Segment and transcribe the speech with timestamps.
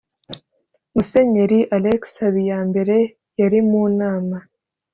[0.93, 2.97] musenyeri alexis habiyambere
[3.39, 4.37] yari mu nama